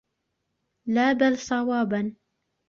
[0.87, 2.15] لَا بَلْ صَوَابًا